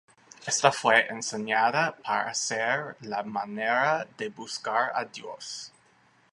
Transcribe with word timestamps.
Ésta 0.51 0.71
fue 0.71 1.05
enseñada 1.09 1.95
para 1.97 2.33
ser 2.33 2.97
la 3.01 3.21
manera 3.21 4.07
de 4.17 4.29
buscar 4.29 4.91
a 4.95 5.05
dios. 5.05 5.71